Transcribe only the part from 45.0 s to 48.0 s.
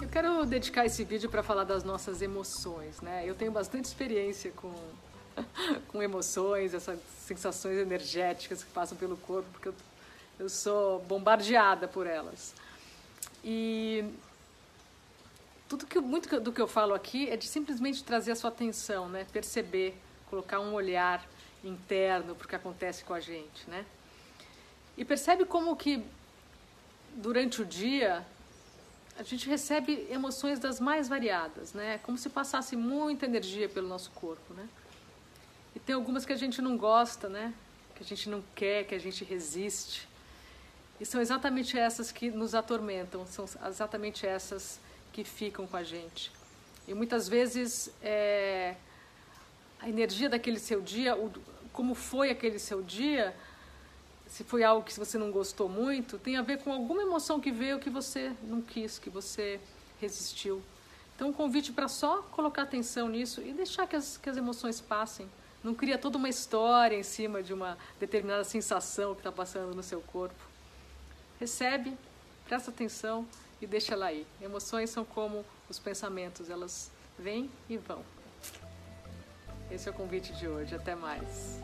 que ficam com a gente. E muitas vezes